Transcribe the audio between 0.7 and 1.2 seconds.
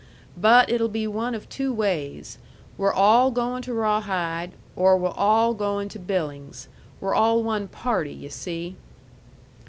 it'll be